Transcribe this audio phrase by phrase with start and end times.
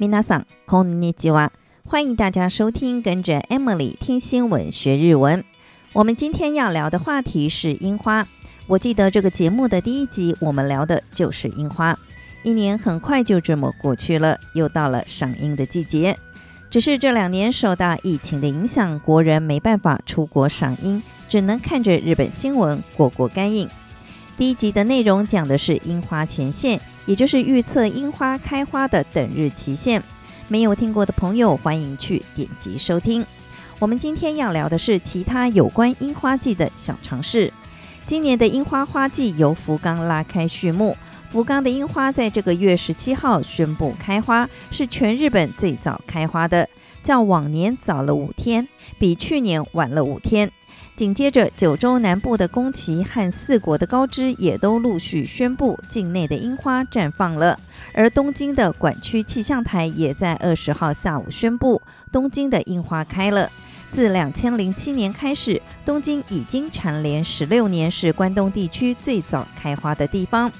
[0.00, 1.50] 皆さん、こんにちは。
[1.88, 5.44] 欢迎大家收听，跟着 Emily 听新闻学日文。
[5.92, 8.26] 我们今天要聊的话题是樱花。
[8.66, 11.98] 我记得这个节目的第一集，我们聊的就是樱花。
[12.42, 16.16] 一年很快就这么过去了，又到了赏樱的季节。
[16.68, 23.68] 只是这两年受到疫情的影响，国人没办法出国赏樱，只能看着日本新闻过过干瘾。
[24.41, 30.01] 第一集的内容讲的是樱花前线，也就是预测樱花开花的等日期限。
[30.47, 33.23] 没有听过的朋友，欢迎去点击收听。
[33.77, 37.53] 我们今天要聊的是其他有关樱花季的小常识。
[38.07, 40.97] 今年的樱花花季由福冈拉开序幕。
[41.29, 46.67] 福冈的樱花在这个月十七号宣布开花，是全日本最早开花的，
[47.03, 48.67] 较往年早了五天，
[48.97, 50.51] 比去年晚了五天。
[51.01, 57.59] 紧接着，九州南部的宫崎和四国的高知也都陆续宣布境内的樱花绽放了，
[57.91, 61.81] 而东京的管区气象台也在二十号下午宣布，
[62.11, 63.49] 东京的樱花开了。
[63.89, 70.51] 自两千零七年开始，东京已经蝉联十六年是关东地区最早开花的地方。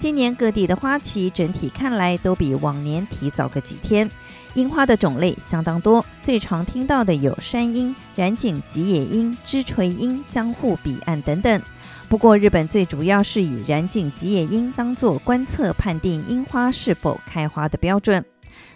[0.00, 4.10] 今年各地的花期整体看来都比往年提早个几天。
[4.54, 11.62] 樱花的种类相当多，最常听到的有山樱、染井吉野樱、枝垂樱、江户彼岸等等。
[12.08, 18.22] 不过，日本最主要是以染井吉野樱当做观测判定樱花是否开花的标准。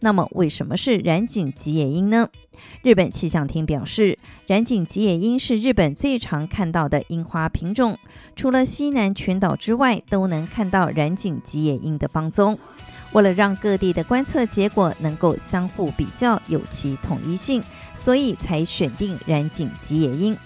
[0.00, 2.28] 那么，为什么是染井吉野樱呢？
[2.82, 7.96] 日本气象厅表示，染井吉野樱是日本最常看到的樱花品种，
[8.36, 12.58] 除了西南群岛之外，都能看到染井吉野樱的芳踪。
[13.12, 17.62] 为了让各地的观测结果能够相互比较，有其统一性，
[17.94, 20.36] 所以才选定染井吉野樱。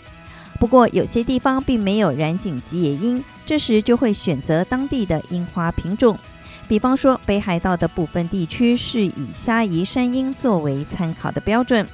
[0.59, 6.19] 不过，有些地方并没有染井吉野樱，这时就会选择当地的樱花品种。
[6.67, 11.87] 比方说，北海道的部分地区是以虾夷山樱作为参考的标准。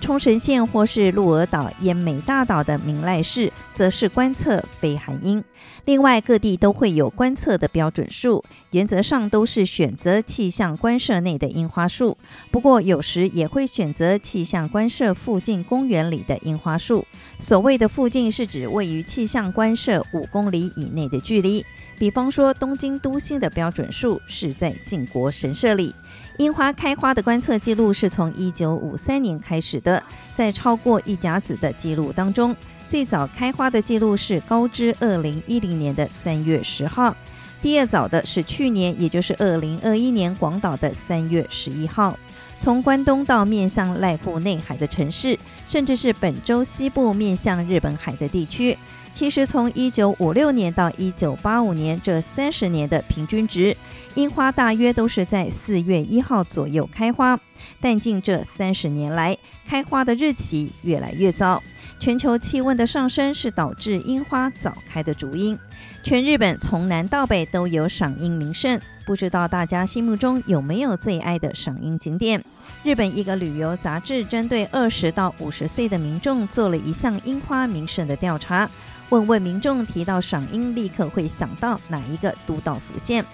[0.00, 5.42] 冲绳县或是鹿儿岛奄美大岛的明濑市，则是观测绯寒樱。
[5.84, 12.16] 另外，各地都会有观测的标准树，原则上都是选择气象观测内的樱花树。
[12.50, 17.04] 不过，有时也会选择气象观测附近公园里的樱花树。
[17.38, 21.64] 所谓的附近，是指位于气象观测五公里以内的距离。
[21.98, 25.94] 比方说，东京都心的标准树是在靖国神社里。
[26.36, 30.00] 樱花开花的观测记录是从一九五三年开始的，
[30.36, 32.54] 在超过一甲子的记录当中，
[32.88, 37.16] 最早开花的记录是高知二零一零年的三月十号，
[37.60, 42.16] 第二早的是去年，也就是二零二一年广岛的三月十一号。
[42.60, 45.36] 从关东到面向濑户内海的城市，
[45.66, 48.76] 甚至是本州西部面向日本海的地区。
[49.18, 53.76] 其实，从一九五六年到一九八五年这三十年的平均值，
[54.14, 57.36] 樱花大约都是在四月一号左右开花。
[57.80, 59.36] 但近这三十年来，
[59.66, 61.60] 开花的日期越来越早。
[61.98, 65.58] 全球气温的上升是导致樱花早开的主因。
[66.04, 72.40] 全日本从南到北都有赏樱名胜，不知道大家心目中有没有最爱的赏樱景点？
[72.84, 78.70] 日本一个旅游杂志针对二十到五十岁的民众做了一项樱花名胜的调查。
[79.10, 83.24] 问问民众提到赏樱，立刻会想到哪一个都道府县？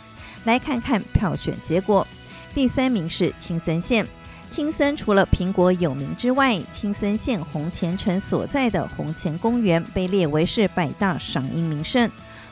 [0.45, 2.07] 来看看票选结果。
[2.55, 4.07] 第三名是青森县。
[4.51, 12.09] 青森除了苹果有名之外，青森县红前城所在的红前公园被列为是百大赏樱名胜。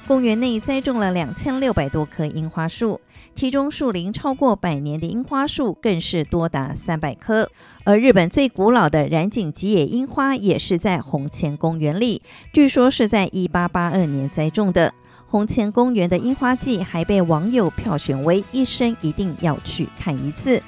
[0.07, 3.01] 公园内栽种了两千六百多棵樱花树，
[3.35, 7.49] 其中树龄超过百年的樱花树更是多达三百棵。
[7.85, 12.21] 而日本最古老的染井吉野樱花也是在红前公园里，
[12.53, 14.93] 据说是在一八八二年栽种的。
[15.27, 20.61] 红前公园的樱花季还被网友票选为一生一定要去看一次。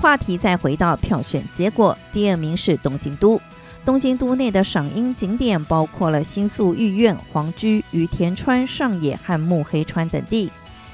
[0.00, 3.40] 话题再回到票选结果，第二名是东京都。
[3.84, 10.50] 东京都内的赏樱景点包括了新宿御苑、皇居、于田川、上野和目黑川等地。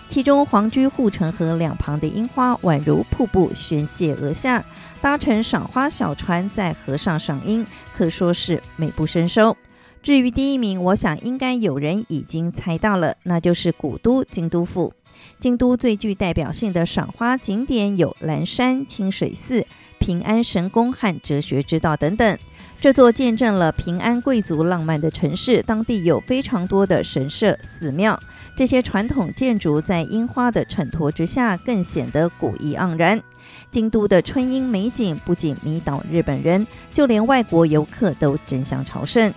[0.09, 4.65] 其中，皇居护城河两旁的樱花宛如瀑布宣泄而下，
[5.01, 9.57] 搭乘赏花小船在河上赏樱，可说是美不胜收。
[10.01, 14.95] 至于第一名，我想应该有人已经猜到了，那就是古都京都府。
[15.39, 19.67] 京都最具代表性的赏花景点有岚山、清水寺、
[19.99, 22.39] 平安神宫和哲学之道等等。
[22.79, 28.21] 这座见证了平安贵族浪漫的城市，当地有非常多的神社、寺庙。
[28.55, 33.23] 这些传统建筑在樱花的衬托之下，更显得古意盎然。
[33.71, 39.33] 京都的春樱美景不仅迷倒日本人，就连外国游客都争相朝圣。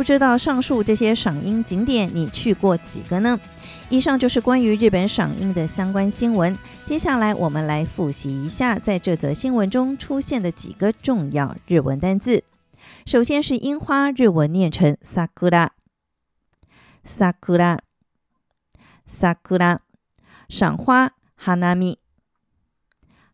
[0.00, 3.38] 不知道上述这些赏樱景点你去过几个呢？
[3.90, 6.56] 以上就是关于日本赏樱的相关新闻。
[6.86, 12.44] 接下来我们来复习一下在这则新闻中出现的几个重要日文单字。
[13.04, 15.72] 首先是樱花，日文念成萨库拉，
[17.04, 17.78] 萨库拉，
[19.04, 19.82] 萨库拉。
[20.48, 21.98] 赏花，哈纳米，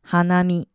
[0.03, 0.67] 哈纳米，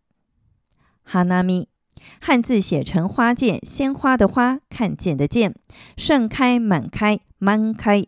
[1.03, 1.70] 哈纳米。
[2.19, 5.55] 汉字写成花见，鲜花的花，看见的见，
[5.97, 8.05] 盛开满开，满开，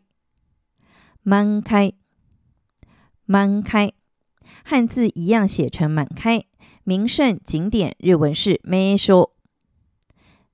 [1.22, 1.94] 满开，
[3.26, 3.92] 满开。
[4.64, 6.46] 汉字一样写成满开。
[6.86, 9.34] 名胜景点日文是名所，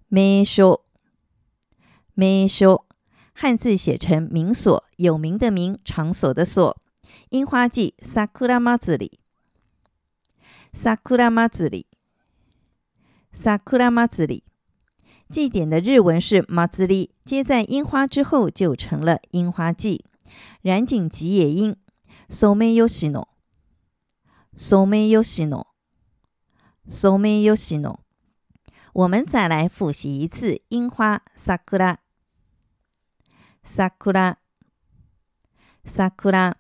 [0.08, 0.86] 名所，
[2.14, 2.86] 名所。
[3.34, 6.80] 汉字写成名所，有名的名，场所的所。
[7.30, 9.20] 樱花季，萨库拉马兹里，
[13.33, 14.45] 萨库拉马兹里。
[15.31, 20.05] 桜祭り，祭典的日文是祭り，接在樱花之后就成了樱花季。
[20.63, 21.77] 染井吉野樱，
[22.29, 23.27] ソメヨシノ，
[24.57, 25.67] ソメヨシノ，
[26.87, 27.99] ソメヨシノ。
[28.93, 31.99] 我们再来复习一次樱花，桜，
[33.65, 34.37] 桜，
[35.85, 36.55] 桜。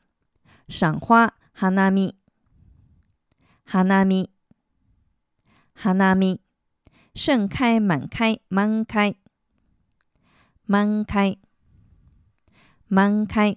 [0.66, 2.14] 赏花，花见，
[3.66, 4.28] 花见，
[5.74, 6.38] 花见。
[7.13, 9.15] 盛开满开满开。
[10.65, 11.37] 满开。
[12.91, 13.55] 满开，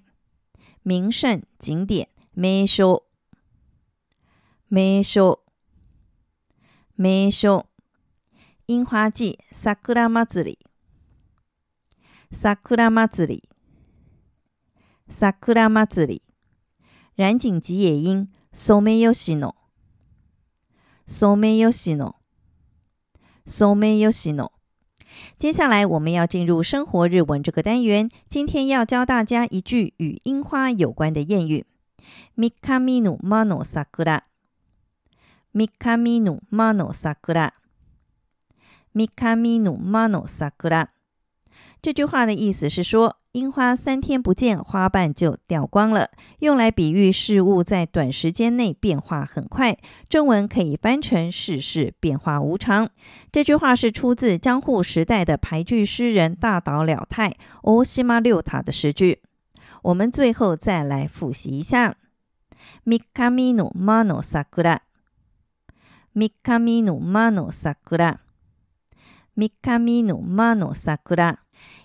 [0.83, 3.07] 名胜景点名所
[4.69, 5.43] 名所
[6.95, 7.67] 名所，
[8.67, 10.59] 樱花季桜祭り。
[12.31, 13.49] 桜祭り。
[15.09, 16.23] 桜祭り，
[17.17, 19.55] 染井吉野樱ソメヨシノ。
[21.07, 22.17] ソメヨシノ。
[23.46, 24.52] ソメヨシノ。
[25.38, 28.10] 接下来我们要进入生活日文这个单元。
[28.30, 31.66] 今天要教大家一句与樱花有关的谚语：
[32.36, 34.24] 三日の间の桜。
[35.54, 37.54] 三日の间の桜。
[38.94, 40.90] 三日の间の桜。
[41.82, 46.10] 这句话的意思是说， 樱花三天不见，花瓣就掉光了，
[46.40, 49.78] 用来比喻事物在短时间内变化很快。
[50.10, 52.90] 中文可以翻成“世事变化无常”。
[53.32, 59.22] 这句话是出自江户时代的俳句诗人大岛了太（大岛溜太）的诗句。
[59.84, 61.96] 我们最后再来复习一下：
[62.86, 64.80] 三日の间の桜。
[66.16, 68.18] 三日の间の桜。
[69.36, 71.38] 三日の间の桜。